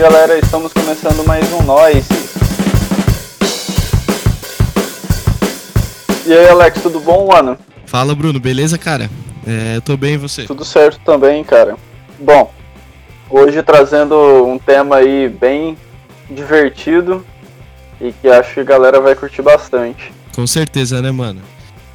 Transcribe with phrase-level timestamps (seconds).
[0.00, 2.08] galera, estamos começando mais um Noise.
[6.26, 7.58] E aí Alex, tudo bom, mano?
[7.84, 9.10] Fala Bruno, beleza, cara?
[9.46, 10.44] É, eu tô bem e você?
[10.44, 11.76] Tudo certo também, cara.
[12.18, 12.50] Bom,
[13.28, 14.16] hoje trazendo
[14.46, 15.76] um tema aí bem
[16.30, 17.22] divertido
[18.00, 20.10] e que acho que a galera vai curtir bastante.
[20.34, 21.42] Com certeza, né, mano?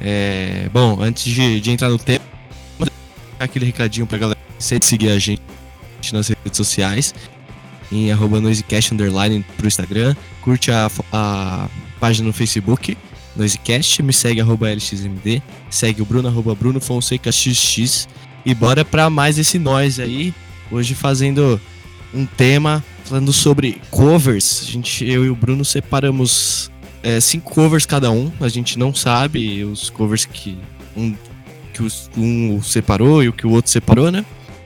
[0.00, 2.24] É, bom, antes de, de entrar no tema,
[3.40, 5.42] aquele recadinho pra galera seguir a gente
[6.12, 7.12] nas redes sociais
[7.90, 11.68] em arroba noisecast underline pro Instagram, curte a, a
[12.00, 12.96] página no Facebook,
[13.36, 18.08] Noisecast, me segue arroba LXMD, segue o Bruno arroba Bruno Fonseca XX
[18.44, 20.32] e bora pra mais esse nós aí,
[20.70, 21.60] hoje fazendo
[22.14, 24.62] um tema falando sobre covers.
[24.62, 26.70] A gente, eu e o Bruno separamos
[27.02, 30.58] é, cinco covers cada um, a gente não sabe os covers que
[30.96, 31.14] um,
[31.74, 34.24] que os, um separou e o que o outro separou, né?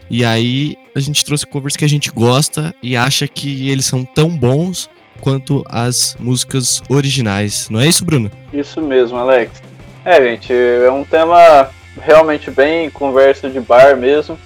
[0.09, 4.05] E aí a gente trouxe covers que a gente gosta e acha que eles são
[4.05, 7.69] tão bons quanto as músicas originais.
[7.70, 8.31] Não é isso, Bruno?
[8.53, 9.62] Isso mesmo, Alex.
[10.05, 11.70] É, gente, é um tema
[12.01, 14.39] realmente bem conversa de bar mesmo.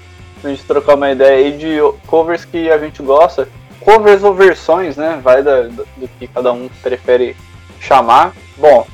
[0.43, 3.49] A gente trocar uma ideia aí de covers que a gente gosta.
[3.81, 5.21] Covers ou versões, né?
[5.23, 7.37] Vai da, do que cada um prefere
[7.81, 8.35] chamar.
[8.59, 8.87] Bom,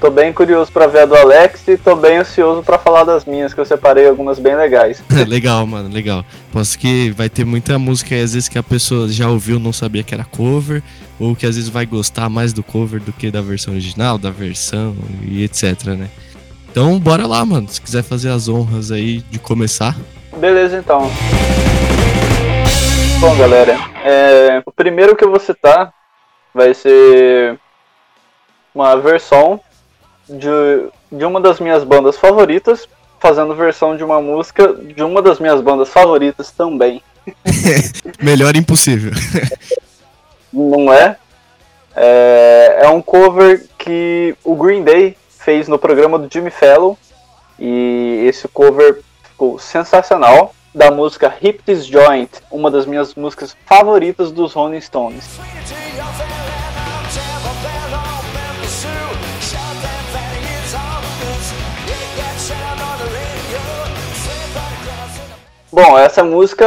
[0.00, 3.24] Tô bem curioso para ver a do Alex e tô bem ansioso para falar das
[3.24, 5.02] minhas, que eu separei algumas bem legais.
[5.26, 6.24] legal, mano, legal.
[6.52, 10.04] Posso que vai ter muita música às vezes que a pessoa já ouviu, não sabia
[10.04, 10.84] que era cover,
[11.18, 14.30] ou que às vezes vai gostar mais do cover do que da versão original, da
[14.30, 14.94] versão
[15.26, 16.08] e etc, né?
[16.70, 17.68] Então, bora lá, mano.
[17.68, 19.96] Se quiser fazer as honras aí de começar.
[20.36, 21.10] Beleza, então.
[23.18, 24.62] Bom, galera, é...
[24.64, 25.92] o primeiro que eu vou citar
[26.54, 27.58] vai ser
[28.72, 29.60] uma versão
[30.28, 35.40] de, de uma das minhas bandas favoritas, fazendo versão de uma música de uma das
[35.40, 37.02] minhas bandas favoritas também.
[38.22, 39.12] Melhor impossível.
[40.52, 41.16] Não é?
[41.94, 42.78] é?
[42.82, 46.94] É um cover que o Green Day fez no programa do Jimmy Fallon.
[47.58, 50.54] E esse cover ficou sensacional.
[50.74, 55.24] Da música Hip This Joint, uma das minhas músicas favoritas dos Rolling Stones.
[65.70, 66.66] Bom, essa música,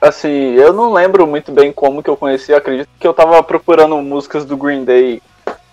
[0.00, 3.96] assim, eu não lembro muito bem como que eu conheci, acredito que eu tava procurando
[3.96, 5.20] músicas do Green Day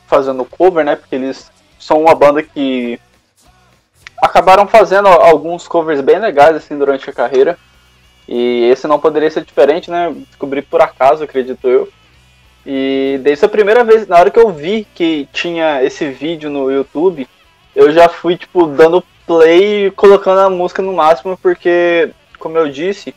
[0.07, 0.95] fazendo cover, né?
[0.95, 2.99] Porque eles são uma banda que
[4.19, 7.55] acabaram fazendo alguns covers bem legais assim durante a carreira.
[8.27, 10.11] E esse não poderia ser diferente, né?
[10.27, 11.87] Descobri por acaso, acredito eu.
[12.65, 16.71] E desde a primeira vez, na hora que eu vi que tinha esse vídeo no
[16.71, 17.27] YouTube,
[17.75, 22.69] eu já fui, tipo, dando play e colocando a música no máximo, porque como eu
[22.69, 23.13] disse,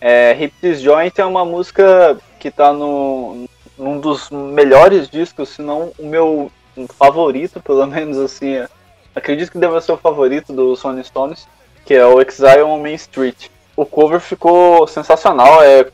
[0.00, 3.46] é, This Joint é uma música que está no,
[3.78, 6.50] num dos melhores discos, se não o meu
[6.98, 8.56] favorito, pelo menos assim.
[8.56, 8.68] É,
[9.14, 11.46] acredito que deve ser o favorito do Sony Stones,
[11.84, 13.48] que é o Exile on Main Street.
[13.76, 15.86] O cover ficou sensacional, é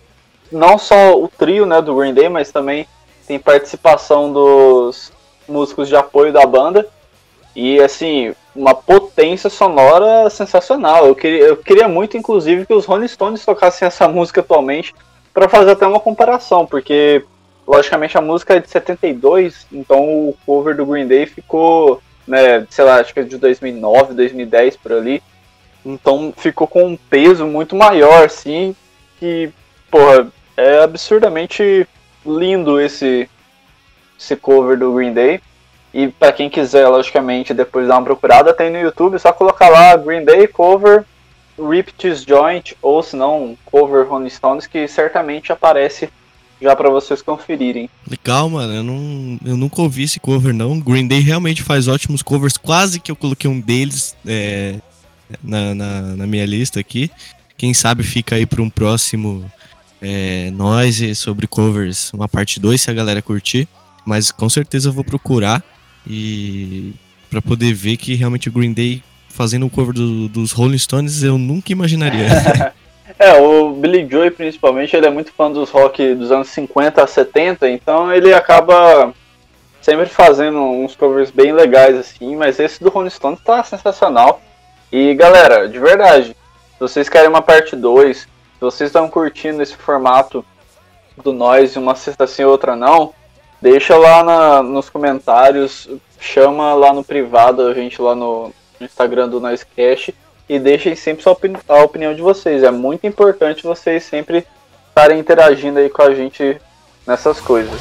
[0.50, 2.86] não só o trio né, do Green Day, mas também
[3.26, 5.12] tem participação dos
[5.48, 6.86] músicos de apoio da banda.
[7.54, 11.06] E assim, uma potência sonora sensacional.
[11.06, 14.94] Eu queria, eu queria muito, inclusive, que os Rolling Stones tocassem essa música atualmente
[15.32, 17.24] para fazer até uma comparação, porque
[17.66, 22.84] logicamente a música é de 72, então o cover do Green Day ficou, né, sei
[22.84, 25.22] lá, acho que é de 2009, 2010 por ali.
[25.84, 28.74] Então ficou com um peso muito maior, assim,
[29.18, 29.50] que,
[29.90, 31.86] porra, é absurdamente
[32.26, 33.28] lindo esse
[34.18, 35.40] esse cover do Green Day.
[35.92, 39.96] E para quem quiser, logicamente, depois dar uma procurada, tem no YouTube, só colocar lá
[39.96, 41.04] Green Day cover
[41.58, 46.08] Rip This Joint, ou se não, cover Rolling Stones, que certamente aparece
[46.60, 47.88] já para vocês conferirem.
[48.08, 50.78] Legal, mano, eu, não, eu nunca ouvi esse cover não.
[50.78, 54.76] Green Day realmente faz ótimos covers, quase que eu coloquei um deles é,
[55.42, 57.10] na, na, na, minha lista aqui.
[57.56, 59.44] Quem sabe fica aí para um próximo
[60.00, 63.66] é, Noise sobre covers, uma parte 2, se a galera curtir.
[64.04, 65.62] Mas com certeza eu vou procurar
[66.06, 66.92] e
[67.30, 71.22] para poder ver que realmente o Green Day fazendo o cover do, dos Rolling Stones
[71.22, 72.26] eu nunca imaginaria.
[73.18, 77.06] é, o Billy Joy principalmente, ele é muito fã dos rock dos anos 50 a
[77.06, 79.14] 70, então ele acaba
[79.80, 84.42] sempre fazendo uns covers bem legais assim, mas esse do Rolling Stones tá sensacional.
[84.92, 88.28] E galera, de verdade, se vocês querem uma parte 2, se
[88.60, 90.44] vocês estão curtindo esse formato
[91.22, 93.14] do Noise, uma sexta sim outra não,
[93.60, 99.40] Deixa lá na, nos comentários, chama lá no privado, a gente lá no, Instagram do
[99.40, 100.14] Noisecast
[100.48, 102.62] e deixem sempre opini a opinião de vocês.
[102.62, 104.46] É muito importante vocês sempre
[104.88, 106.60] estarem interagindo aí com a gente
[107.06, 107.80] nessas coisas.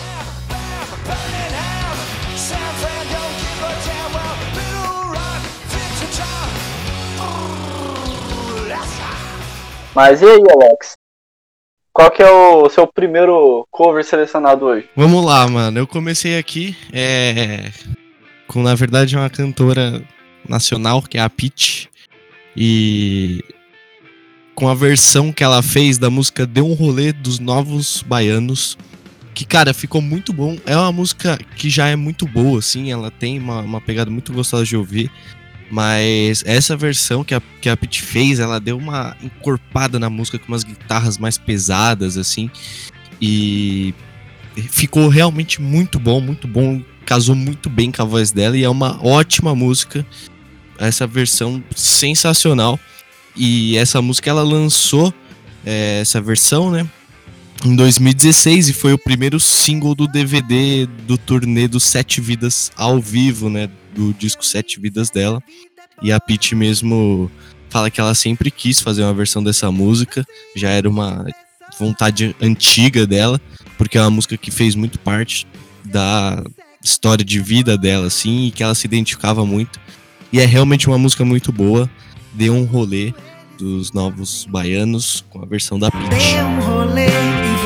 [9.95, 10.98] Mas e aí, Alex?
[11.93, 14.89] Qual que é o seu primeiro cover selecionado hoje?
[14.95, 15.79] Vamos lá, mano.
[15.79, 17.71] Eu comecei aqui é,
[18.47, 20.01] com, na verdade, uma cantora
[20.47, 21.89] nacional, que é a Peach.
[22.55, 23.43] E
[24.55, 28.77] com a versão que ela fez da música Deu um Rolê dos Novos Baianos.
[29.33, 30.57] Que, cara, ficou muito bom.
[30.65, 32.91] É uma música que já é muito boa, assim.
[32.91, 35.09] Ela tem uma, uma pegada muito gostosa de ouvir.
[35.69, 40.39] Mas essa versão que a, que a Pete fez, ela deu uma encorpada na música
[40.39, 42.49] com umas guitarras mais pesadas, assim.
[43.21, 43.93] E
[44.69, 46.81] ficou realmente muito bom, muito bom.
[47.05, 50.05] Casou muito bem com a voz dela e é uma ótima música.
[50.77, 52.79] Essa versão sensacional.
[53.35, 55.13] E essa música ela lançou
[55.65, 56.87] é, essa versão, né?
[57.63, 63.01] Em 2016 e foi o primeiro single do DVD do turnê dos Sete Vidas ao
[63.01, 63.69] vivo, né?
[63.93, 65.41] Do disco Sete Vidas dela.
[66.01, 67.29] E a Pete mesmo
[67.69, 70.25] fala que ela sempre quis fazer uma versão dessa música,
[70.55, 71.25] já era uma
[71.77, 73.39] vontade antiga dela,
[73.77, 75.45] porque é uma música que fez muito parte
[75.85, 76.43] da
[76.83, 79.79] história de vida dela, assim, e que ela se identificava muito.
[80.31, 81.89] E é realmente uma música muito boa.
[82.33, 83.13] Deu um rolê
[83.57, 86.09] dos novos baianos com a versão da Pete.
[86.09, 87.58] Dê um rolê e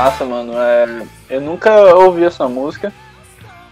[0.00, 0.52] massa, mano.
[0.56, 2.92] É, eu nunca ouvi essa música,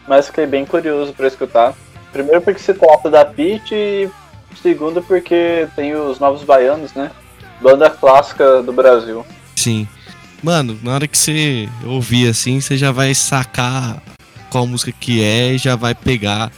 [0.06, 1.74] mas fiquei bem curioso para escutar.
[2.12, 4.10] Primeiro porque se trata da Pete e
[4.62, 7.10] segundo porque tem os Novos Baianos, né?
[7.60, 9.24] Banda clássica do Brasil.
[9.56, 9.88] Sim.
[10.42, 14.00] Mano, na hora que você ouvir assim, você já vai sacar
[14.50, 16.52] qual música que é e já vai pegar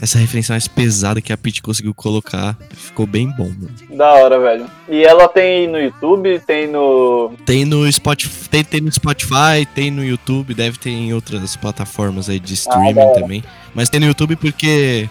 [0.00, 2.56] essa referência mais pesada que a Pete conseguiu colocar.
[2.70, 3.70] Ficou bem bom, mano.
[3.90, 4.66] Da hora, velho.
[4.88, 7.32] E ela tem no YouTube, tem no.
[7.44, 12.30] Tem no Spotify, tem, tem no Spotify, tem no YouTube, deve ter em outras plataformas
[12.30, 13.44] aí de streaming ah, também.
[13.74, 15.08] Mas tem no YouTube porque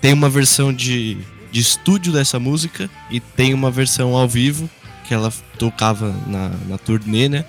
[0.00, 1.16] tem uma versão de,
[1.52, 4.68] de estúdio dessa música e tem uma versão ao vivo
[5.06, 7.44] que ela tocava na, na turnê, né?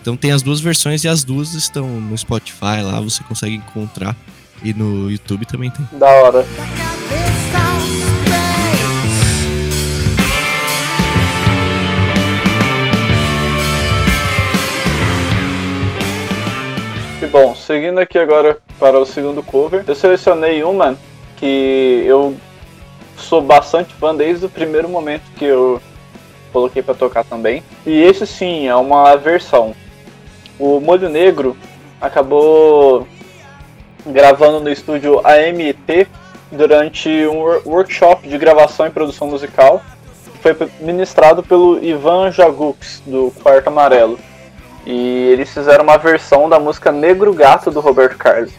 [0.00, 4.16] Então tem as duas versões e as duas estão no Spotify lá, você consegue encontrar.
[4.62, 5.86] E no YouTube também tem.
[5.98, 6.44] Da hora.
[17.22, 20.96] E bom, seguindo aqui agora para o segundo cover, eu selecionei uma
[21.36, 22.36] que eu
[23.16, 25.80] sou bastante fã desde o primeiro momento que eu
[26.52, 27.62] coloquei para tocar também.
[27.86, 29.74] E esse sim é uma versão.
[30.58, 31.56] O Molho Negro
[32.00, 33.08] acabou
[34.06, 36.06] gravando no estúdio AMT
[36.50, 39.82] durante um workshop de gravação e produção musical.
[40.40, 44.18] Foi ministrado pelo Ivan Jagux, do Quarto Amarelo.
[44.86, 48.52] E eles fizeram uma versão da música Negro Gato do Roberto Carlos.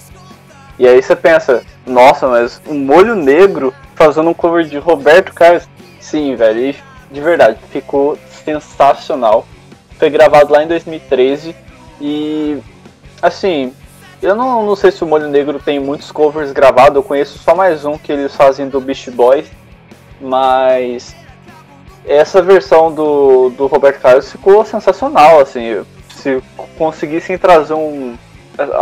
[0.78, 5.68] E aí você pensa, nossa, mas um molho negro fazendo um cover de Roberto Carlos?
[6.00, 6.76] Sim, velho,
[7.12, 9.48] de verdade, ficou sensacional.
[9.98, 11.56] Foi gravado lá em 2013
[12.02, 12.58] e
[13.22, 13.74] assim,
[14.22, 17.56] eu não, não sei se o Molho Negro tem muitos covers gravados, eu conheço só
[17.56, 19.48] mais um que eles fazem do Beast Boys,
[20.20, 21.16] mas
[22.06, 25.84] essa versão do, do Roberto Carlos ficou sensacional, assim,
[26.16, 26.42] se
[26.78, 28.18] conseguissem trazer um,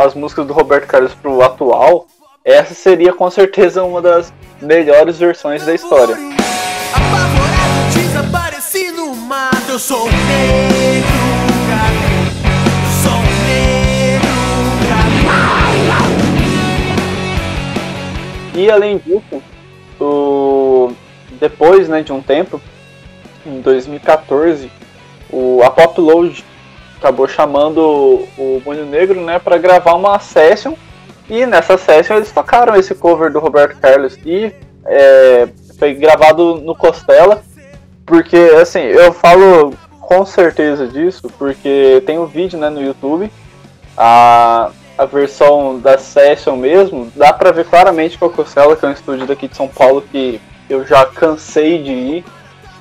[0.04, 2.06] as músicas do Roberto Carlos pro atual,
[2.44, 6.16] essa seria com certeza uma das melhores versões da história.
[6.94, 11.13] Apavorado, desapareci no mato, eu sou negro.
[18.56, 19.42] E além disso,
[20.00, 20.92] o...
[21.40, 22.62] depois né, de um tempo,
[23.46, 24.72] em 2014,
[25.32, 26.44] o, a Popload
[26.98, 27.82] acabou chamando
[28.38, 30.74] o Munho Negro né, para gravar uma session.
[31.30, 34.18] E nessa session eles tocaram esse cover do Roberto Carlos.
[34.26, 34.54] E
[34.86, 37.44] é, foi gravado no Costela.
[38.06, 43.32] Porque, assim, eu falo com certeza disso, porque tem um vídeo né, no YouTube.
[43.98, 48.90] A, a versão da Session mesmo, dá pra ver claramente que o Costela, que é
[48.90, 52.26] um estúdio daqui de São Paulo que eu já cansei de ir,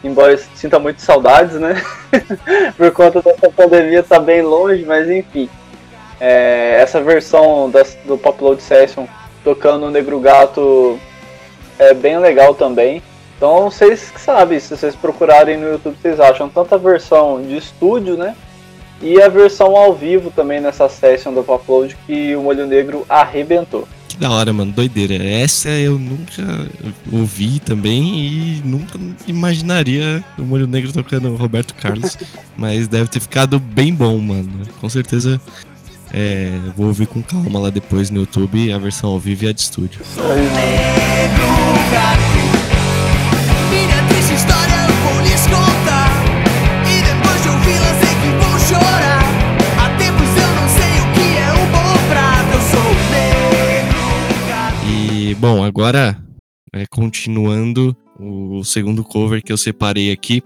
[0.05, 1.83] embora sinta muito saudades, né?
[2.77, 5.49] Por conta dessa pandemia tá bem longe, mas enfim.
[6.21, 9.07] É, essa versão das, do Popload Session
[9.43, 10.99] tocando o Negro Gato
[11.79, 13.03] é bem legal também.
[13.37, 17.57] Então vocês que sabem, se vocês procurarem no YouTube, vocês acham tanto a versão de
[17.57, 18.37] estúdio, né?
[19.03, 23.89] E a versão ao vivo também nessa session do Upload que o Molho Negro arrebentou.
[24.09, 25.15] Que da hora, mano, doideira.
[25.15, 26.43] Essa eu nunca
[27.11, 32.17] ouvi também e nunca imaginaria o Molho Negro tocando Roberto Carlos.
[32.57, 34.49] mas deve ter ficado bem bom, mano.
[34.81, 35.41] Com certeza
[36.15, 39.53] é, vou ouvir com calma lá depois no YouTube a versão ao vivo e a
[39.53, 40.01] de estúdio.
[43.71, 46.13] Minha triste história eu vou lhes contar.
[46.87, 48.12] E depois de ouvi-la,
[54.89, 56.17] E, bom, agora,
[56.73, 60.43] é, continuando, o segundo cover que eu separei aqui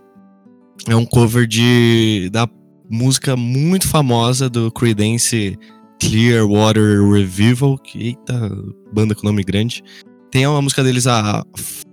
[0.88, 2.48] é um cover de da
[2.88, 5.58] música muito famosa do Creedence
[6.00, 8.50] Clearwater Revival, que, eita,
[8.92, 9.82] banda com nome grande.
[10.30, 11.44] Tem uma música deles, a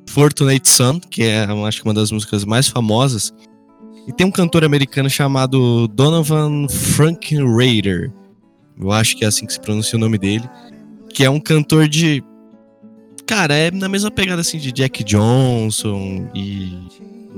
[0.10, 3.34] Fortunate Son, que é, acho que uma das músicas mais famosas.
[4.08, 8.12] E tem um cantor americano chamado Donovan Frankenreiter.
[8.80, 10.50] Eu acho que é assim que se pronuncia o nome dele.
[11.10, 12.24] Que é um cantor de
[13.26, 16.78] Cara, é na mesma pegada assim de Jack Johnson e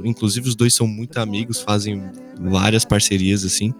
[0.03, 2.03] inclusive os dois são muito amigos, fazem
[2.39, 3.74] várias parcerias assim.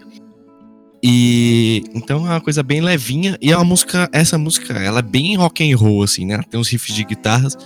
[1.02, 5.36] E então é uma coisa bem levinha e é música, essa música, ela é bem
[5.36, 6.40] rock and roll assim, né?
[6.48, 7.56] Tem uns riffs de guitarras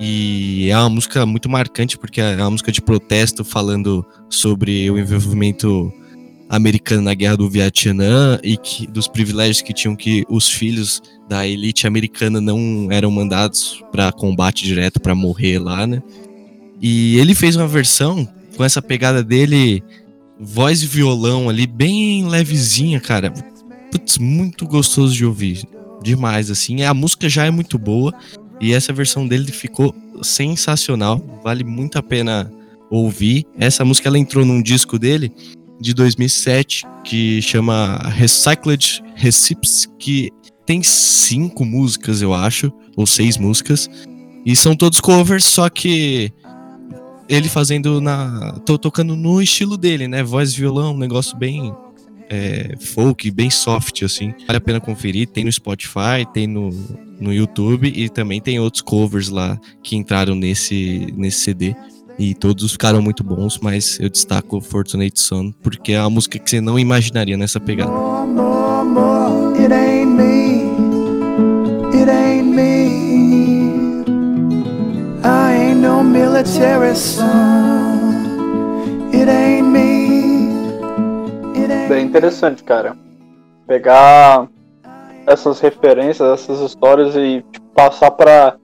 [0.00, 4.98] e é uma música muito marcante porque é uma música de protesto falando sobre o
[4.98, 5.92] envolvimento
[6.48, 11.46] americano na guerra do Vietnã e que, dos privilégios que tinham que os filhos da
[11.46, 16.02] elite americana não eram mandados para combate direto para morrer lá, né?
[16.80, 18.26] E ele fez uma versão
[18.56, 19.82] com essa pegada dele,
[20.40, 23.30] voz e violão ali, bem levezinha, cara.
[23.92, 25.62] Putz, muito gostoso de ouvir.
[26.02, 26.82] Demais, assim.
[26.82, 28.14] A música já é muito boa.
[28.60, 31.22] E essa versão dele ficou sensacional.
[31.42, 32.50] Vale muito a pena
[32.90, 33.46] ouvir.
[33.58, 35.32] Essa música ela entrou num disco dele
[35.80, 40.30] de 2007 que chama Recycled Recipes, que
[40.66, 43.88] tem cinco músicas, eu acho, ou seis músicas.
[44.44, 46.32] E são todos covers, só que
[47.28, 48.52] ele fazendo na.
[48.66, 50.22] tô tocando no estilo dele, né?
[50.22, 51.72] Voz violão, um negócio bem
[52.30, 54.32] é, folk, bem soft, assim.
[54.46, 55.26] Vale a pena conferir.
[55.28, 56.70] Tem no Spotify, tem no,
[57.20, 61.74] no YouTube e também tem outros covers lá que entraram nesse, nesse CD.
[62.16, 66.48] E todos ficaram muito bons, mas eu destaco Fortunate Son porque é uma música que
[66.48, 67.90] você não imaginaria nessa pegada.
[67.90, 70.70] More, more, more, it ain't me.
[71.98, 72.90] It ain't me.
[75.24, 78.20] I ain't no military son.
[79.12, 79.59] It ain't
[82.00, 82.96] Bem interessante, cara.
[83.66, 84.48] Pegar
[85.26, 88.56] essas referências, essas histórias e tipo, passar pra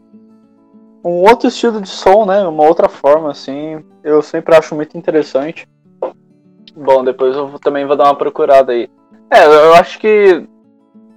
[1.05, 2.47] um outro estilo de som, né?
[2.47, 3.85] Uma outra forma, assim.
[4.03, 5.69] Eu sempre acho muito interessante.
[6.75, 8.89] Bom, depois eu também vou dar uma procurada aí.
[9.31, 10.43] É, eu acho que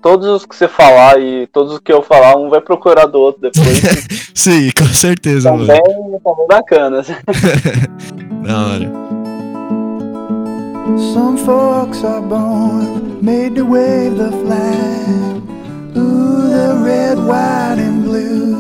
[0.02, 3.18] todos os que você falar e todos os que eu falar, um vai procurar do
[3.18, 3.80] outro depois.
[4.36, 5.68] Sim, com certeza, mano.
[5.68, 7.08] também, também bacanas.
[8.44, 9.09] Da hora.
[10.98, 15.44] Some folks are born made to wave the flag.
[15.98, 18.56] Ooh, the red, white, and blue.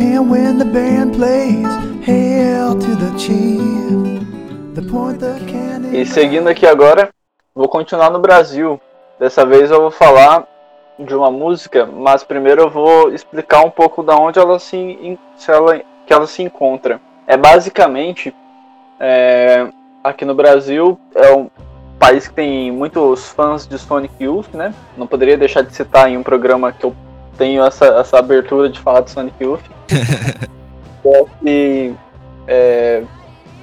[0.00, 1.66] And when the band plays,
[2.04, 4.22] hail to the chief.
[4.74, 5.94] The point the cannon.
[5.94, 7.10] E seguindo aqui agora,
[7.54, 8.80] vou continuar no Brasil.
[9.18, 10.46] Dessa vez eu vou falar
[10.98, 15.50] de uma música, mas primeiro eu vou explicar um pouco da onde ela se, se
[15.50, 17.00] ela, que ela se encontra.
[17.26, 18.34] É basicamente
[18.98, 19.68] é,
[20.02, 21.48] aqui no Brasil é um
[21.98, 24.74] país que tem muitos fãs de Sonic Youth, né?
[24.96, 26.94] Não poderia deixar de citar em um programa que eu
[27.38, 29.62] tenho essa, essa abertura de falar de Sonic Youth.
[31.04, 31.94] É que,
[32.46, 33.02] é,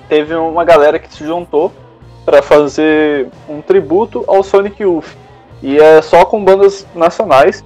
[0.10, 1.72] teve uma galera que se juntou
[2.25, 5.08] para fazer um tributo ao Sonic Youth.
[5.63, 7.63] E é só com bandas nacionais.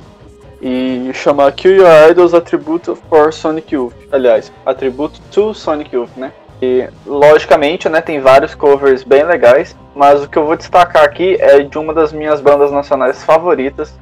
[0.62, 3.96] E chama Kill Your Idols Attribute for Sonic Youth.
[4.12, 6.32] Aliás, Attribute to Sonic Youth, né?
[6.64, 11.36] E logicamente, né, tem vários covers bem legais, mas o que eu vou destacar aqui
[11.42, 13.94] é de uma das minhas bandas nacionais favoritas.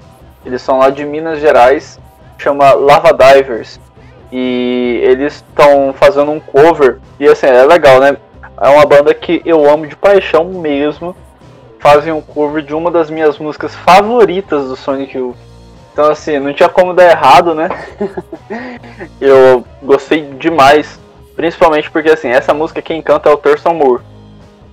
[0.45, 1.99] Eles são lá de Minas Gerais,
[2.37, 3.79] chama Lava Divers.
[4.31, 8.15] E eles estão fazendo um cover, e assim, é legal, né?
[8.61, 11.15] É uma banda que eu amo de paixão mesmo.
[11.79, 15.35] Fazem um cover de uma das minhas músicas favoritas do Sonic Youth.
[15.91, 17.69] Então assim, não tinha como dar errado, né?
[19.19, 21.00] eu gostei demais.
[21.41, 24.03] Principalmente porque assim, essa música quem canta é o Thurston Moore.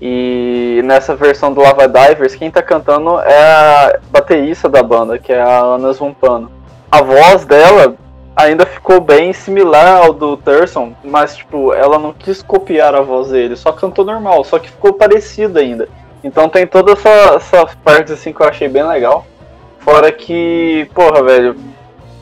[0.02, 5.32] E nessa versão do Lava Divers, quem tá cantando é a baterista da banda, que
[5.32, 6.52] é a Ana Zumpano.
[6.92, 7.94] A voz dela
[8.36, 13.28] ainda ficou bem similar ao do Thurston, mas tipo, ela não quis copiar a voz
[13.28, 15.88] dele, só cantou normal, só que ficou parecido ainda.
[16.22, 19.24] Então tem todas essa, essas partes assim que eu achei bem legal.
[19.78, 21.56] Fora que, porra, velho,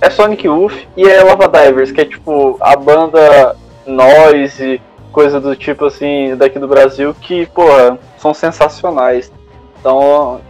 [0.01, 3.57] é Sonic Youth e é Lava Divers, que é tipo a banda
[3.87, 4.81] noise,
[5.13, 9.33] coisa do tipo assim, daqui do Brasil, que, porra, são sensacionais.
[9.81, 10.41] Então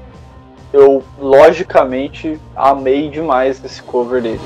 [0.73, 4.41] eu logicamente amei demais esse cover dele.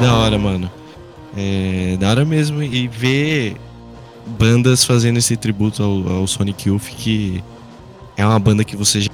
[0.00, 0.70] Da hora, mano.
[1.36, 2.62] É, da hora mesmo.
[2.62, 3.56] E ver
[4.26, 7.42] bandas fazendo esse tributo ao, ao Sonic Youth, que
[8.16, 9.10] é uma banda que você já,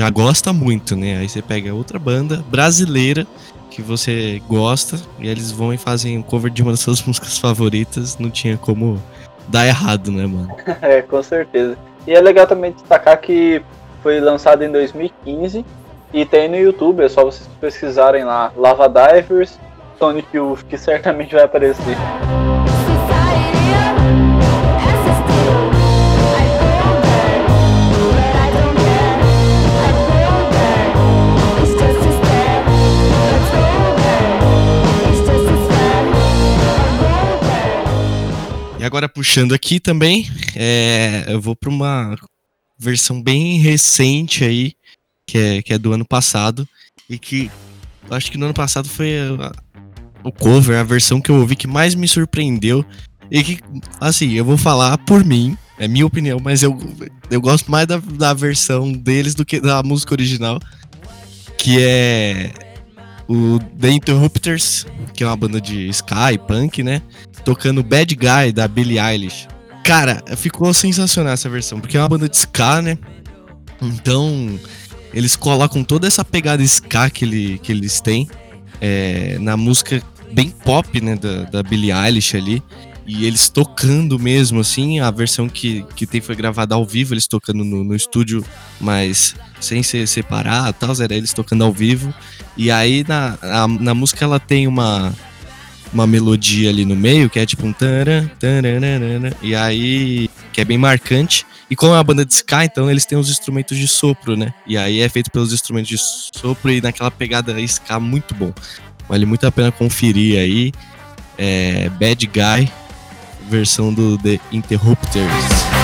[0.00, 1.18] já gosta muito, né?
[1.18, 3.26] Aí você pega outra banda brasileira
[3.70, 7.36] que você gosta e eles vão e fazem um cover de uma das suas músicas
[7.36, 8.16] favoritas.
[8.16, 8.98] Não tinha como
[9.46, 10.56] dar errado, né, mano?
[10.80, 11.76] É, com certeza.
[12.06, 13.60] E é legal também destacar que
[14.02, 15.66] foi lançado em 2015
[16.14, 19.58] e tem no YouTube, é só vocês pesquisarem lá Lava Divers,
[19.98, 21.96] Sonic Youth, que certamente vai aparecer.
[39.00, 42.14] Agora puxando aqui também, é, eu vou para uma
[42.78, 44.74] versão bem recente aí,
[45.26, 46.68] que é, que é do ano passado,
[47.08, 47.50] e que
[48.10, 49.52] acho que no ano passado foi a-
[50.22, 52.84] o cover, a versão que eu ouvi que mais me surpreendeu.
[53.30, 53.60] E que,
[53.98, 56.76] assim, eu vou falar por mim, é minha opinião, mas eu,
[57.30, 60.60] eu gosto mais da, da versão deles do que da música original,
[61.56, 62.52] que é
[63.30, 64.84] o The Interrupters,
[65.14, 67.00] que é uma banda de ska e punk, né?
[67.44, 69.46] Tocando Bad Guy da Billie Eilish.
[69.84, 72.98] Cara, ficou sensacional essa versão, porque é uma banda de ska, né?
[73.80, 74.58] Então,
[75.14, 78.28] eles colocam toda essa pegada ska que, ele, que eles têm
[78.80, 82.60] é, na música bem pop, né, da, da Billie Eilish ali.
[83.06, 87.28] E eles tocando mesmo, assim, a versão que, que tem foi gravada ao vivo, eles
[87.28, 88.44] tocando no, no estúdio,
[88.80, 92.12] mas sem ser separado tal, era eles tocando ao vivo.
[92.56, 95.12] E aí na, a- na música ela tem uma,
[95.92, 100.64] uma melodia ali no meio, que é tipo um taran, taranana, e aí que é
[100.64, 101.46] bem marcante.
[101.70, 104.52] E como é uma banda de ska, então eles têm os instrumentos de sopro, né?
[104.66, 105.96] E aí é feito pelos instrumentos de
[106.36, 108.52] sopro e naquela pegada ska muito bom.
[109.08, 110.72] Vale muito a pena conferir aí.
[111.38, 112.70] É Bad Guy,
[113.48, 115.79] versão do The Interrupters.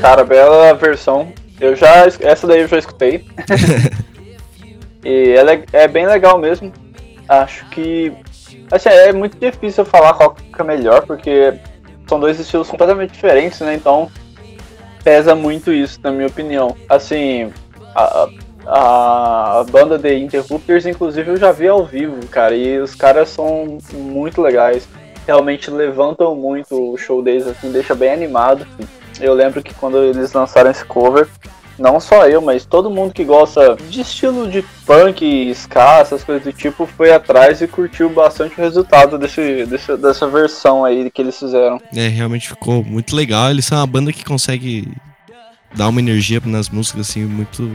[0.00, 1.32] Cara, bela versão.
[1.60, 2.06] Eu já.
[2.20, 3.24] Essa daí eu já escutei.
[5.04, 6.72] e ela é, é bem legal mesmo.
[7.28, 8.12] Acho que.
[8.70, 11.54] Assim, é muito difícil falar qual que é melhor, porque
[12.08, 13.74] são dois estilos completamente diferentes, né?
[13.74, 14.10] Então
[15.04, 16.76] pesa muito isso, na minha opinião.
[16.88, 17.52] Assim,
[17.94, 18.28] a,
[18.66, 23.28] a, a banda The Interrupters, inclusive, eu já vi ao vivo, cara, e os caras
[23.28, 24.88] são muito legais.
[25.26, 28.66] Realmente levantam muito o show deles, assim, deixa bem animado.
[29.18, 31.28] Eu lembro que quando eles lançaram esse cover,
[31.78, 36.44] não só eu, mas todo mundo que gosta de estilo de punk, ska, essas coisas
[36.44, 41.22] do tipo, foi atrás e curtiu bastante o resultado desse, desse- dessa versão aí que
[41.22, 41.80] eles fizeram.
[41.94, 43.50] É, realmente ficou muito legal.
[43.50, 44.92] Eles são uma banda que consegue
[45.74, 47.70] dar uma energia nas músicas assim muito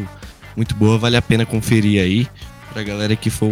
[0.55, 2.27] muito boa, vale a pena conferir aí.
[2.71, 3.49] Pra galera que for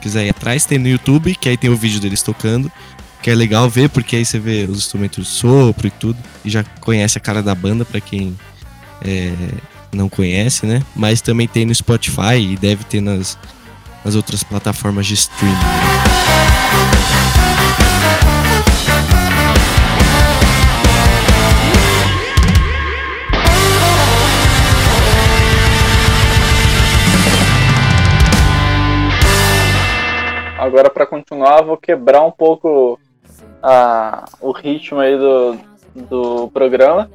[0.00, 2.70] quiser ir atrás, tem no YouTube, que aí tem o vídeo deles tocando,
[3.22, 6.50] que é legal ver porque aí você vê os instrumentos de sopro e tudo e
[6.50, 8.36] já conhece a cara da banda pra quem
[9.02, 9.32] é,
[9.92, 10.82] não conhece, né?
[10.94, 13.38] Mas também tem no Spotify e deve ter nas
[14.04, 15.54] nas outras plataformas de streaming.
[30.58, 32.98] Agora pra continuar, vou quebrar um pouco
[33.62, 35.58] a, o ritmo aí do,
[35.94, 37.10] do programa.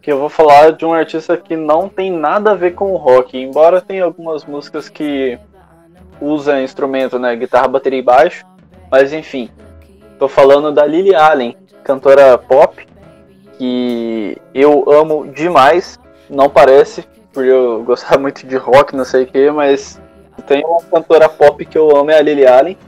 [0.00, 2.96] Que eu vou falar de um artista que não tem nada a ver com o
[2.96, 5.38] rock, embora tenha algumas músicas que
[6.20, 7.34] usa instrumento, né?
[7.36, 8.44] Guitarra, bateria e baixo.
[8.90, 9.50] Mas enfim,
[10.18, 12.86] tô falando da Lily Allen, cantora pop,
[13.58, 15.98] que eu amo demais.
[16.30, 20.00] Não parece, por eu gostar muito de rock, não sei o que, mas
[20.46, 22.78] tem uma cantora pop que eu amo, é a Lily Allen.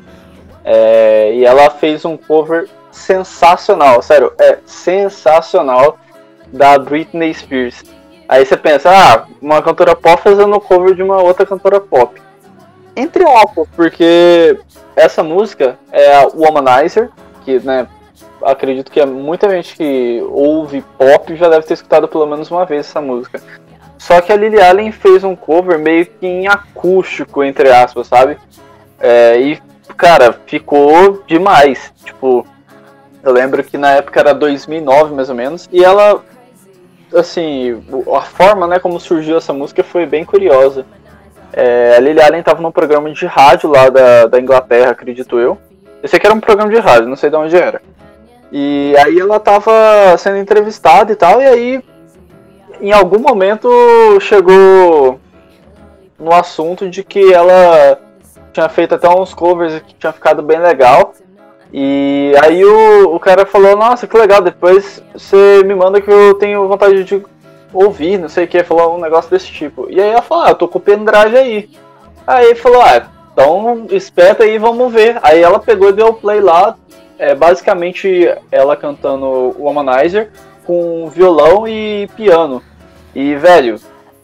[0.65, 5.99] É, e ela fez um cover sensacional, sério, é sensacional
[6.53, 7.83] da Britney Spears.
[8.29, 12.21] Aí você pensa, ah, uma cantora pop fazendo cover de uma outra cantora pop.
[12.95, 14.59] Entre aspas, porque
[14.95, 17.11] essa música é a Womanizer,
[17.45, 17.89] que, né,
[18.43, 22.65] acredito que é muita gente que ouve pop já deve ter escutado pelo menos uma
[22.65, 23.41] vez essa música.
[23.99, 28.39] Só que a Lily Allen fez um cover meio que em acústico, entre aspas, sabe?
[28.99, 29.63] É, e,
[29.97, 31.93] cara, ficou demais.
[32.05, 32.47] Tipo,
[33.23, 36.23] eu lembro que na época era 2009 mais ou menos, e ela,
[37.15, 37.83] assim,
[38.15, 40.85] a forma, né, como surgiu essa música foi bem curiosa.
[41.53, 45.59] É, a Lily Allen tava num programa de rádio lá da, da Inglaterra, acredito eu.
[46.03, 47.83] Eu sei que era um programa de rádio, não sei de onde era.
[48.53, 49.73] E aí ela tava
[50.19, 51.85] sendo entrevistada e tal, e aí
[52.81, 53.69] em algum momento
[54.21, 55.21] chegou
[56.19, 57.99] no assunto de que ela
[58.53, 61.15] tinha feito até uns covers que tinha ficado bem legal.
[61.73, 66.35] E aí o, o cara falou, nossa, que legal, depois você me manda que eu
[66.35, 67.23] tenho vontade de
[67.73, 69.87] ouvir, não sei o que, falou um negócio desse tipo.
[69.89, 71.71] E aí ela falou, ah, eu tô com o pendrive aí.
[72.27, 75.19] Aí ele falou, ah, então espeta aí, vamos ver.
[75.23, 76.77] Aí ela pegou e deu play lá,
[77.19, 80.31] é, basicamente ela cantando Womanizer
[80.67, 82.63] com violão e piano.
[83.15, 83.77] E, velho,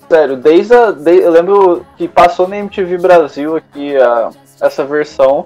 [0.09, 0.91] sério, desde a.
[0.93, 4.31] de- eu lembro que passou na MTV Brasil aqui a,
[4.61, 5.45] essa versão.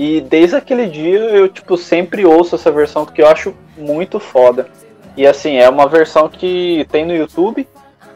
[0.00, 4.66] E desde aquele dia eu, tipo, sempre ouço essa versão porque eu acho muito foda.
[5.14, 7.68] E assim, é uma versão que tem no YouTube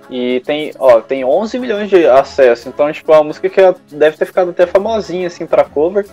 [0.09, 2.64] e tem, ó, tem 11 milhões de acessos.
[2.64, 3.61] Então, tipo, é uma música que
[3.94, 6.07] deve ter ficado até famosinha, assim, pra cover.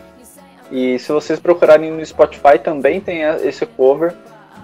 [0.69, 4.13] E se vocês procurarem no Spotify também tem esse cover.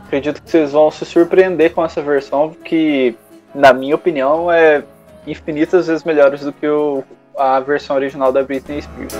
[0.07, 3.15] Acredito que vocês vão se surpreender com essa versão, que,
[3.55, 4.83] na minha opinião, é
[5.25, 7.01] infinitas vezes melhores do que o,
[7.37, 9.15] a versão original da Britney Spears.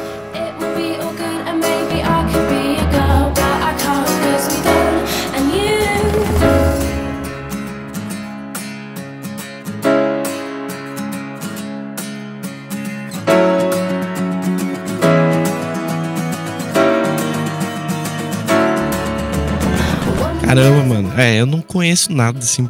[20.48, 21.12] Caramba, mano.
[21.18, 22.70] É, eu não conheço nada assim,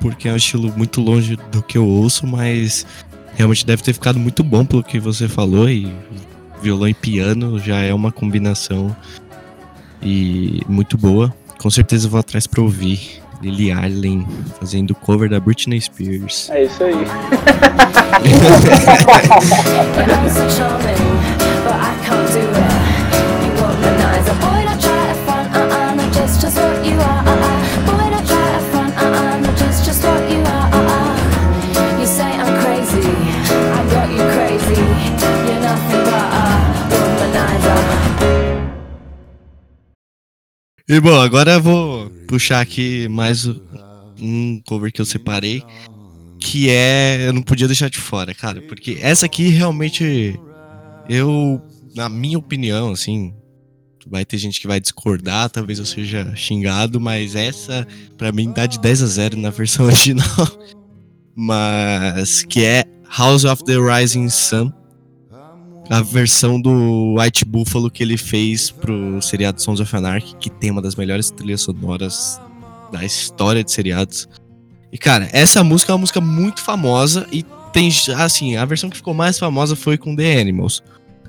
[0.00, 2.84] porque é um estilo muito longe do que eu ouço, mas
[3.36, 5.70] realmente deve ter ficado muito bom pelo que você falou.
[5.70, 5.90] E
[6.62, 8.94] violão e piano já é uma combinação
[10.02, 11.34] e muito boa.
[11.58, 13.22] Com certeza eu vou atrás pra ouvir.
[13.42, 14.26] Lily Allen
[14.58, 16.48] fazendo cover da Britney Spears.
[16.50, 16.94] É isso aí.
[40.88, 43.44] E bom, agora eu vou puxar aqui mais
[44.20, 45.60] um cover que eu separei,
[46.38, 47.26] que é.
[47.26, 50.38] Eu não podia deixar de fora, cara, porque essa aqui realmente.
[51.08, 51.60] Eu,
[51.92, 53.34] na minha opinião, assim.
[54.08, 57.84] Vai ter gente que vai discordar, talvez eu seja xingado, mas essa,
[58.16, 60.46] pra mim, dá de 10 a 0 na versão original.
[61.34, 62.84] Mas que é
[63.18, 64.70] House of the Rising Sun
[65.88, 70.70] a versão do White Buffalo que ele fez pro seriado Sons of Anarchy, que tem
[70.70, 72.40] uma das melhores trilhas sonoras
[72.90, 74.28] da história de seriados.
[74.92, 78.96] E cara, essa música é uma música muito famosa e tem assim, a versão que
[78.96, 80.82] ficou mais famosa foi com The Animals.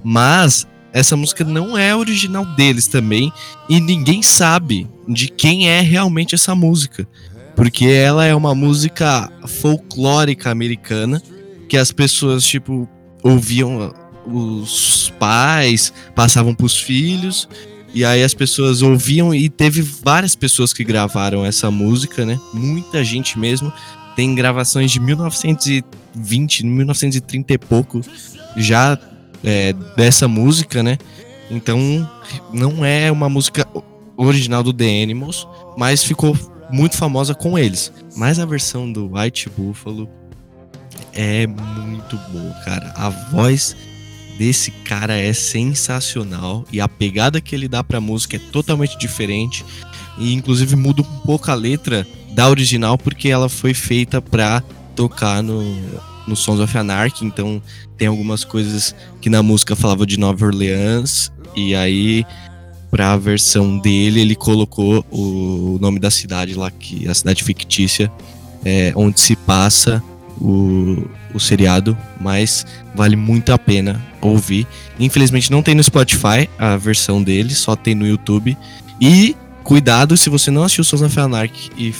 [0.03, 3.31] Mas essa música não é original deles também
[3.69, 7.07] e ninguém sabe de quem é realmente essa música,
[7.55, 11.21] porque ela é uma música folclórica americana
[11.67, 12.87] que as pessoas tipo
[13.23, 13.93] ouviam
[14.31, 17.47] os pais passavam pros filhos
[17.93, 22.39] e aí as pessoas ouviam e teve várias pessoas que gravaram essa música, né?
[22.53, 23.71] Muita gente mesmo.
[24.15, 28.01] Tem gravações de 1920, 1930 e pouco
[28.55, 28.99] já
[29.43, 30.97] é, dessa música, né?
[31.49, 32.07] Então
[32.53, 33.65] não é uma música
[34.15, 36.37] original do The Animals, mas ficou
[36.69, 37.91] muito famosa com eles.
[38.15, 40.09] Mas a versão do White Buffalo
[41.13, 42.93] é muito boa, cara.
[42.95, 43.75] A voz
[44.37, 49.65] desse cara é sensacional e a pegada que ele dá pra música é totalmente diferente
[50.17, 54.61] e inclusive muda um pouco a letra da original porque ela foi feita pra
[54.95, 55.63] tocar no,
[56.27, 57.61] no Sons of Anarchy, então
[57.97, 62.25] tem algumas coisas que na música falava de Nova Orleans e aí
[62.91, 68.11] pra versão dele ele colocou o nome da cidade lá que a cidade fictícia
[68.63, 70.01] é, onde se passa
[70.39, 74.67] o, o seriado, mas vale muito a pena ouvir.
[74.99, 78.57] Infelizmente não tem no Spotify a versão dele, só tem no YouTube.
[78.99, 81.93] E cuidado se você não assistiu Sons of Anarchy e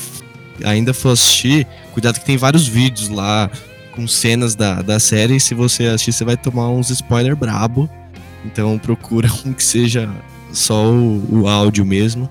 [0.63, 3.49] ainda for assistir, cuidado que tem vários vídeos lá
[3.91, 5.35] com cenas da, da série.
[5.35, 7.89] E se você assistir, você vai tomar uns spoiler brabo.
[8.45, 10.09] Então procura um que seja
[10.51, 12.29] só o, o áudio mesmo.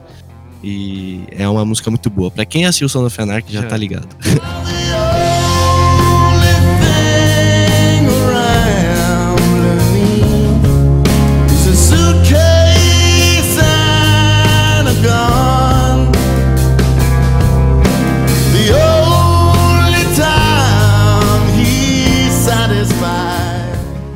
[0.63, 2.31] E é uma música muito boa.
[2.31, 4.09] Pra quem assistiu Sons of Anarchy já tá ligado.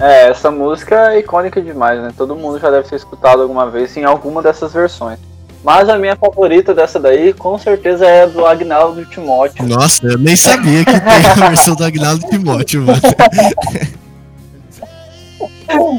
[0.01, 2.11] essa música é icônica demais, né?
[2.17, 5.19] Todo mundo já deve ter escutado alguma vez em alguma dessas versões.
[5.63, 9.67] Mas a minha favorita dessa daí, com certeza, é a do Agnaldo Timóteo.
[9.67, 12.99] Nossa, eu nem sabia que tem a versão do Agnaldo Timóteo, mano.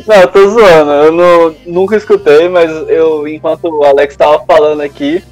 [0.08, 4.82] Não, eu tô zoando, eu não- nunca escutei, mas eu, enquanto o Alex tava falando
[4.82, 5.24] aqui,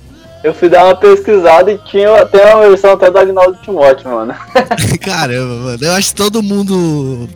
[0.43, 4.33] eu fui dar uma pesquisada e tinha até uma versão até do Agnaldo Timóteo, mano.
[5.01, 5.77] Caramba, mano.
[5.81, 7.27] Eu acho que todo mundo.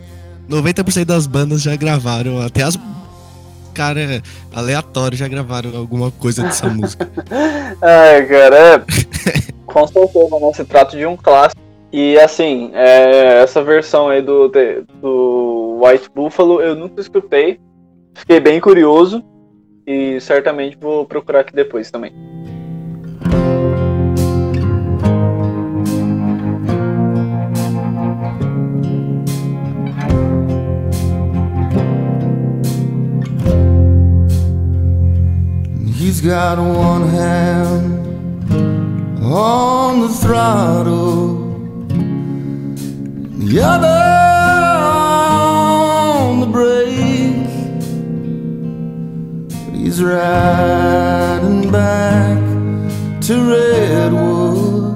[0.48, 2.78] 90% das bandas já gravaram, até as.
[3.72, 4.22] Cara,
[4.54, 7.10] aleatórios já gravaram alguma coisa dessa música.
[7.82, 8.84] É, cara, é.
[9.66, 10.52] Com certeza, né?
[10.54, 11.60] Se trata de um clássico.
[11.92, 14.50] E assim, é, essa versão aí do,
[15.00, 17.60] do White Buffalo eu nunca escutei.
[18.14, 19.24] Fiquei bem curioso.
[19.86, 22.12] E certamente vou procurar aqui depois também.
[36.04, 38.52] He's got one hand
[39.24, 41.56] on the throttle,
[43.38, 43.88] the other
[46.28, 47.48] on the brake.
[49.74, 52.36] He's riding back
[53.22, 54.92] to Redwood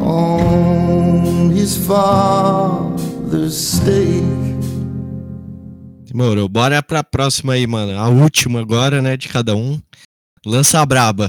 [0.00, 4.43] own his father's stake.
[6.14, 7.98] Moro, bora pra próxima aí, mano.
[7.98, 9.80] A última agora, né, de cada um.
[10.46, 11.28] Lança a braba.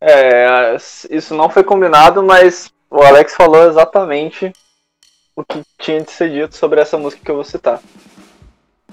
[0.00, 0.74] É,
[1.10, 4.50] isso não foi combinado, mas o Alex falou exatamente
[5.36, 7.78] o que tinha de ser dito sobre essa música que eu vou citar.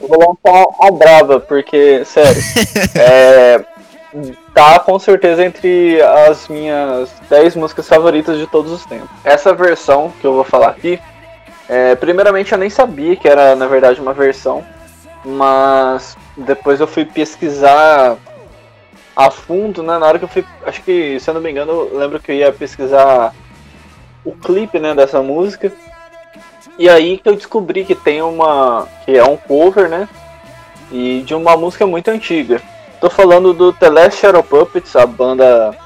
[0.01, 2.41] Eu vou lançar a Braba, porque, sério,
[2.95, 3.65] é,
[4.53, 9.09] tá com certeza entre as minhas 10 músicas favoritas de todos os tempos.
[9.23, 10.99] Essa versão que eu vou falar aqui,
[11.69, 14.65] é, primeiramente eu nem sabia que era, na verdade, uma versão,
[15.25, 18.17] mas depois eu fui pesquisar
[19.15, 19.97] a fundo, né?
[19.97, 20.45] Na hora que eu fui.
[20.65, 23.33] Acho que, se eu não me engano, eu lembro que eu ia pesquisar
[24.23, 25.71] o clipe né, dessa música.
[26.77, 28.87] E aí que eu descobri que tem uma.
[29.03, 30.07] que é um cover, né?
[30.91, 32.61] E de uma música muito antiga.
[33.01, 35.77] Tô falando do The Last Shadow Puppets, a banda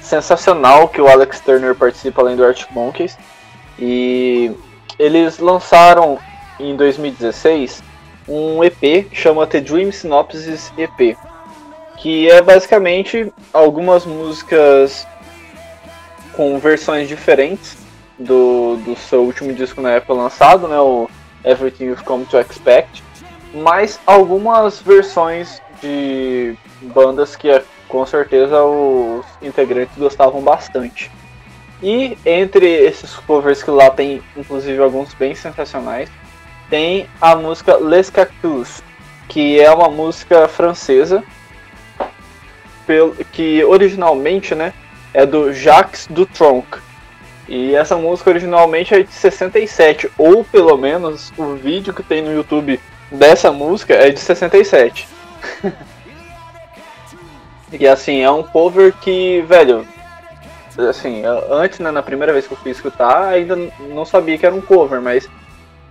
[0.00, 3.18] sensacional que o Alex Turner participa além do Arctic Monkeys.
[3.78, 4.50] E
[4.98, 6.18] eles lançaram
[6.58, 7.82] em 2016
[8.28, 11.16] um EP que chama The Dream Synopsis EP
[12.02, 15.06] que é basicamente algumas músicas
[16.32, 17.76] com versões diferentes
[18.18, 21.08] do, do seu último disco na época lançado, né, o
[21.44, 23.04] Everything You've Come to Expect,
[23.54, 31.08] mas algumas versões de bandas que eh, com certeza os integrantes gostavam bastante.
[31.80, 36.08] E entre esses covers que lá tem, inclusive alguns bem sensacionais,
[36.72, 38.82] tem a música Les Cactus,
[39.28, 41.22] que é uma música francesa
[43.30, 44.72] que originalmente né,
[45.12, 46.78] é do Jacques Dutronc.
[47.46, 52.32] E essa música originalmente é de 67, ou pelo menos o vídeo que tem no
[52.32, 52.80] YouTube
[53.10, 55.06] dessa música é de 67.
[57.70, 59.86] e assim, é um cover que, velho,
[60.88, 63.58] assim, antes, né, na primeira vez que eu fui escutar, ainda
[63.90, 65.28] não sabia que era um cover, mas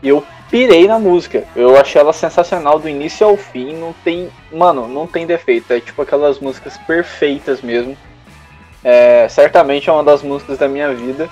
[0.09, 1.45] eu pirei na música.
[1.55, 5.79] Eu achei ela sensacional do início ao fim, não tem, mano, não tem defeito, é
[5.79, 7.97] tipo aquelas músicas perfeitas mesmo.
[8.83, 11.29] É, certamente é uma das músicas da minha vida.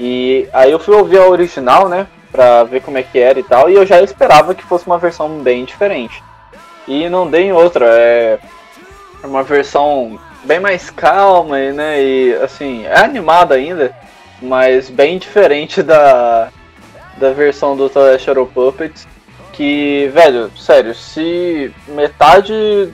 [0.00, 3.42] E aí eu fui ouvir a original, né, pra ver como é que era e
[3.42, 6.22] tal, e eu já esperava que fosse uma versão bem diferente.
[6.86, 8.38] E não dei outra, é
[9.24, 13.94] uma versão bem mais calma, né, e assim, é animada ainda,
[14.40, 16.50] mas bem diferente da
[17.18, 19.06] da versão do The Shadow Puppets.
[19.52, 22.52] Que, velho, sério, se metade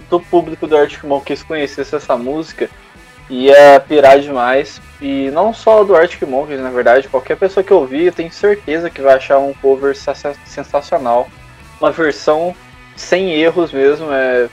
[0.08, 2.70] do público do Arctic Monkeys conhecesse essa música,
[3.28, 4.80] ia pirar demais.
[5.00, 8.88] E não só do Arctic Monkeys, na verdade, qualquer pessoa que ouvir, eu tenho certeza
[8.88, 11.28] que vai achar um cover sensa- sensacional.
[11.78, 12.54] Uma versão
[12.96, 14.48] sem erros mesmo, é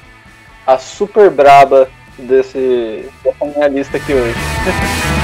[0.67, 4.35] a super braba desse, dessa minha lista aqui hoje.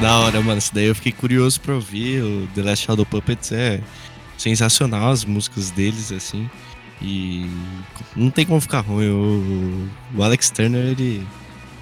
[0.00, 0.58] Da hora, mano.
[0.58, 2.22] Isso daí eu fiquei curioso pra ouvir.
[2.22, 3.80] O The Last Shadow Puppets é
[4.36, 6.48] sensacional, as músicas deles, assim.
[7.02, 7.48] E
[8.14, 9.08] não tem como ficar ruim.
[9.08, 11.26] O, o Alex Turner, ele.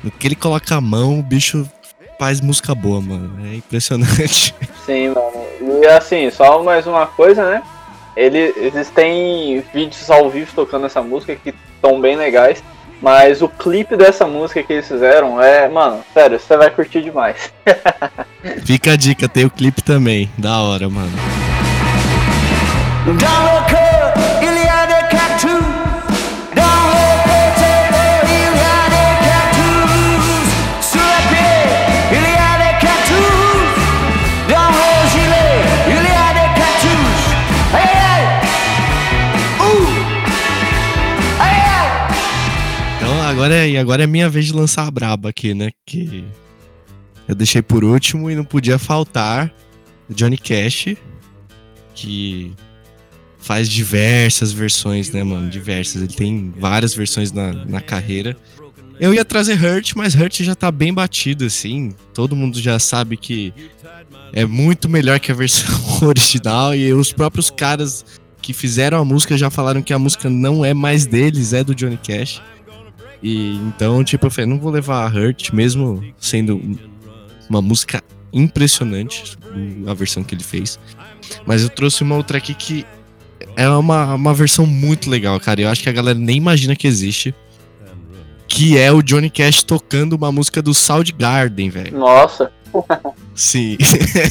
[0.02, 1.68] No que ele coloca a mão, o bicho
[2.18, 3.46] faz música boa, mano.
[3.46, 4.54] É impressionante.
[4.84, 5.82] Sim, mano.
[5.82, 7.62] E assim, só mais uma coisa, né?
[8.16, 12.62] Ele, eles têm vídeos ao vivo tocando essa música que estão bem legais.
[13.00, 17.52] Mas o clipe dessa música que eles fizeram é, mano, sério, você vai curtir demais.
[18.64, 20.30] Fica a dica, tem o clipe também.
[20.38, 21.12] Da hora, mano.
[23.04, 23.85] Don't
[43.46, 45.70] agora é, e agora é minha vez de lançar a braba aqui, né?
[45.86, 46.24] Que
[47.28, 49.52] eu deixei por último e não podia faltar
[50.10, 50.96] Johnny Cash,
[51.94, 52.52] que
[53.38, 55.48] faz diversas versões, né, mano?
[55.48, 56.02] Diversas.
[56.02, 58.36] Ele tem várias versões na, na carreira.
[58.98, 61.94] Eu ia trazer Hurt, mas Hurt já tá bem batido, assim.
[62.12, 63.54] Todo mundo já sabe que
[64.32, 65.68] é muito melhor que a versão
[66.02, 66.74] original.
[66.74, 68.04] E os próprios caras
[68.42, 71.74] que fizeram a música já falaram que a música não é mais deles, é do
[71.74, 72.40] Johnny Cash.
[73.22, 76.76] E então, tipo, eu falei, não vou levar a Hurt, mesmo sendo um-
[77.48, 78.02] uma música
[78.32, 79.36] impressionante,
[79.86, 80.78] a versão que ele fez.
[81.46, 82.84] Mas eu trouxe uma outra aqui que
[83.56, 85.60] é uma, uma versão muito legal, cara.
[85.62, 87.34] Eu acho que a galera nem imagina que existe.
[88.48, 91.98] Que é o Johnny Cash tocando uma música do Soundgarden, velho.
[91.98, 92.52] Nossa,
[93.34, 93.76] Sim.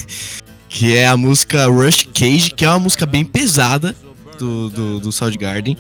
[0.70, 3.96] que é a música Rush Cage, que é uma música bem pesada
[4.38, 5.78] do, do, do Soundgarden.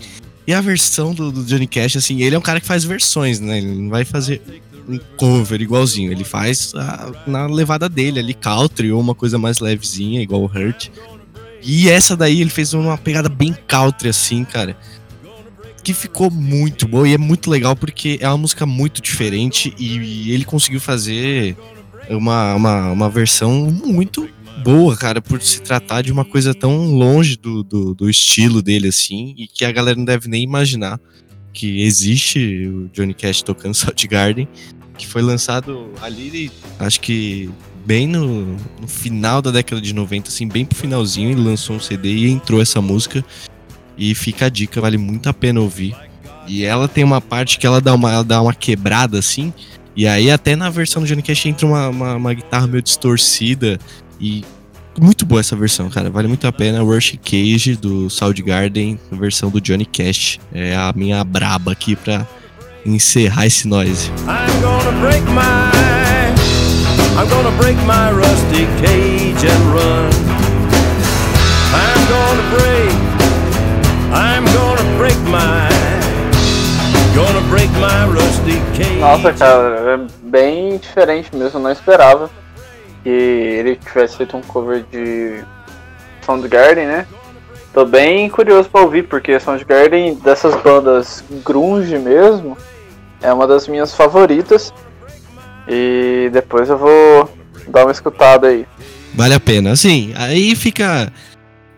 [0.47, 3.39] E a versão do, do Johnny Cash, assim, ele é um cara que faz versões,
[3.39, 3.57] né?
[3.57, 4.41] Ele não vai fazer
[4.87, 6.11] um cover igualzinho.
[6.11, 10.45] Ele faz a- na levada dele ali, country ou uma coisa mais levezinha, igual o
[10.45, 10.89] Hurt.
[11.63, 14.77] E essa daí ele fez uma pegada bem country, assim, cara.
[15.83, 19.97] Que ficou muito boa e é muito legal porque é uma música muito diferente e,
[19.97, 21.55] e ele conseguiu fazer
[22.09, 24.29] uma, uma, uma versão muito
[24.65, 28.87] boa, cara, por se tratar de uma coisa tão longe do, do, do estilo dele,
[28.87, 30.99] assim, e que a galera não deve nem imaginar
[31.53, 34.47] que existe o Johnny Cash tocando Soundgarden,
[34.97, 37.47] que foi lançado ali, acho que
[37.85, 41.79] bem no, no final da década de 90, assim, bem pro finalzinho, ele lançou um
[41.79, 43.23] CD e entrou essa música,
[43.95, 45.95] e fica a dica, vale muito a pena ouvir.
[46.47, 49.53] E ela tem uma parte que ela dá uma, ela dá uma quebrada, assim,
[49.95, 53.79] e aí até na versão do Johnny Cash entra uma, uma, uma guitarra meio distorcida
[54.19, 54.43] e
[54.99, 56.09] muito boa essa versão, cara.
[56.09, 56.81] Vale muito a pena.
[56.81, 60.39] Rush Cage do Soundgarden, versão do Johnny Cash.
[60.53, 62.27] É a minha braba aqui pra
[62.85, 64.09] encerrar esse noise.
[64.21, 65.85] I'm gonna break my
[67.17, 70.09] I'm gonna break my rusty cage and run.
[71.73, 73.05] I'm gonna break
[74.13, 75.69] I'm gonna break my
[77.15, 78.99] gonna break my rusty cage.
[78.99, 82.29] nossa, cara, é bem diferente mesmo, eu não esperava
[83.05, 85.43] que ele tivesse feito um cover de
[86.25, 87.05] Soundgarden, né?
[87.71, 92.57] Tô bem curioso pra ouvir, porque Soundgarden, dessas bandas grunge mesmo,
[93.21, 94.73] é uma das minhas favoritas.
[95.67, 97.29] E depois eu vou
[97.67, 98.65] dar uma escutada aí.
[99.13, 99.71] Vale a pena.
[99.71, 101.13] Assim, aí fica.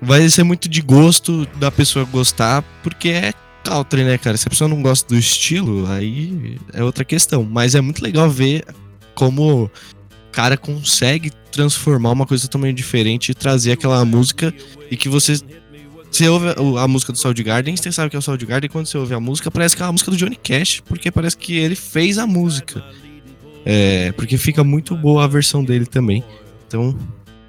[0.02, 3.34] Vai ser muito de gosto da pessoa gostar, porque é
[3.66, 4.38] country, né, cara?
[4.38, 7.44] Se a pessoa não gosta do estilo, aí é outra questão.
[7.44, 8.64] Mas é muito legal ver
[9.14, 9.70] como
[10.38, 14.54] cara consegue transformar uma coisa totalmente diferente e trazer aquela música
[14.92, 15.34] e que você.
[16.12, 16.48] Você ouve
[16.80, 19.20] a, música do Soundgarden, você sabe que é o Soundgarden, e quando você ouve a
[19.20, 22.28] música, parece que é a música do Johnny Cash, porque parece que ele fez a
[22.28, 22.84] música.
[23.66, 26.24] É, porque fica muito boa a versão dele também.
[26.68, 26.98] Então,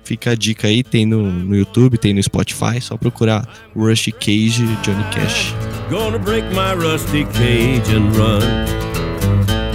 [0.02, 3.46] fica a dica aí, tem no, no YouTube, tem no Spotify, só procurar
[3.76, 5.54] Rush Cage Johnny Cash.
[5.90, 8.42] Gonna break my rusty cage and run.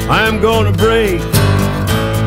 [0.09, 1.21] I'm gonna break.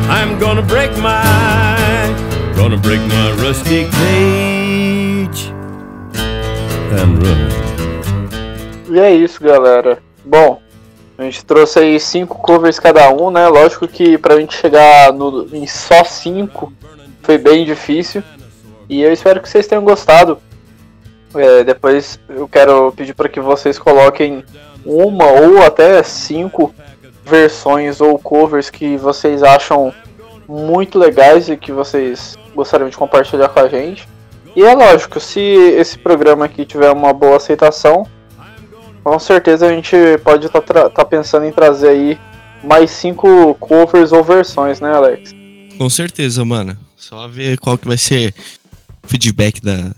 [0.09, 2.15] I'm gonna break my.
[2.55, 5.51] Gonna break my rusty cage
[6.91, 7.49] and run.
[8.89, 10.01] E é isso, galera.
[10.23, 10.61] Bom,
[11.17, 13.49] a gente trouxe aí cinco covers cada um, né?
[13.49, 16.71] Lógico que pra gente chegar no, em só cinco
[17.21, 18.23] foi bem difícil.
[18.87, 20.39] E eu espero que vocês tenham gostado.
[21.35, 24.45] É, depois eu quero pedir para que vocês coloquem
[24.85, 26.73] uma ou até cinco
[27.27, 29.93] versões ou covers que vocês acham
[30.47, 34.07] muito legais e que vocês gostariam de compartilhar com a gente.
[34.55, 38.07] E é lógico, se esse programa aqui tiver uma boa aceitação,
[39.03, 42.19] com certeza a gente pode estar pensando em trazer aí
[42.63, 45.31] mais cinco covers ou versões, né, Alex?
[45.77, 46.75] Com certeza, mano.
[46.95, 48.33] Só ver qual que vai ser
[49.03, 49.91] o feedback da,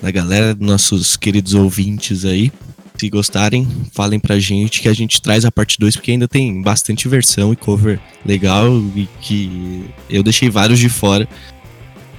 [0.00, 2.50] da galera, dos nossos queridos ouvintes aí.
[2.96, 6.62] Se gostarem, falem pra gente que a gente traz a parte 2, porque ainda tem
[6.62, 11.28] bastante versão e cover legal e que eu deixei vários de fora.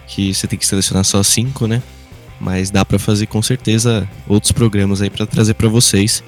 [0.06, 1.82] Que você tem que selecionar só cinco, né?
[2.40, 6.24] Mas dá pra fazer com certeza outros programas aí pra trazer pra vocês.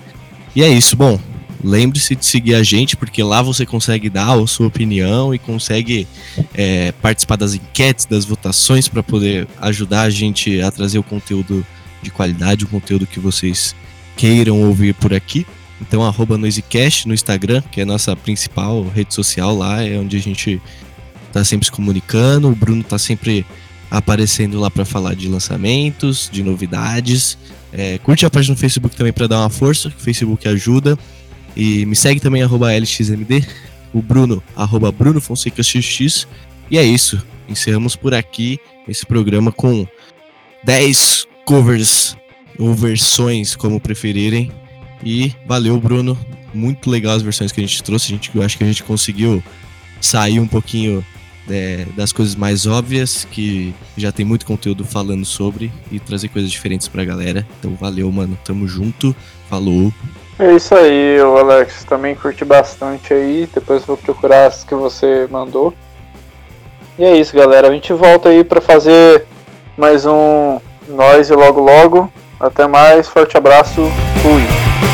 [0.55, 1.19] E é isso, bom.
[1.63, 6.07] lembre-se de seguir a gente, porque lá você consegue dar a sua opinião e consegue
[6.55, 11.63] é, participar das enquetes, das votações para poder ajudar a gente a trazer o conteúdo
[12.01, 13.75] de qualidade, o conteúdo que vocês
[14.19, 15.47] queiram ouvir por aqui.
[15.79, 20.17] Então, arroba NoiseCast no Instagram, que é a nossa principal rede social lá, é onde
[20.17, 20.61] a gente
[21.31, 22.49] tá sempre se comunicando.
[22.49, 23.45] O Bruno tá sempre
[23.89, 27.37] aparecendo lá para falar de lançamentos, de novidades.
[27.71, 30.99] É, curte a página no Facebook também para dar uma força, que o Facebook ajuda.
[31.55, 33.47] E me segue também, arroba LXMD.
[33.93, 36.27] O Bruno, arroba Bruno Fonseca XX.
[36.69, 37.25] E é isso.
[37.47, 39.87] Encerramos por aqui esse programa com
[40.65, 42.18] 10 covers
[42.59, 44.51] ou versões, como preferirem.
[45.03, 46.17] E valeu, Bruno.
[46.53, 48.07] Muito legal as versões que a gente trouxe.
[48.07, 49.41] A gente, eu acho que a gente conseguiu
[50.01, 51.03] sair um pouquinho
[51.49, 56.51] é, das coisas mais óbvias, que já tem muito conteúdo falando sobre, e trazer coisas
[56.51, 57.47] diferentes pra galera.
[57.59, 58.37] Então valeu, mano.
[58.43, 59.15] Tamo junto.
[59.49, 59.91] Falou.
[60.37, 61.83] É isso aí, Alex.
[61.85, 63.47] Também curti bastante aí.
[63.53, 65.73] Depois vou procurar as que você mandou.
[66.97, 67.69] E é isso, galera.
[67.69, 69.25] A gente volta aí pra fazer
[69.77, 72.11] mais um Nós e logo logo.
[72.39, 73.81] Até mais, forte abraço,
[74.21, 74.88] fui.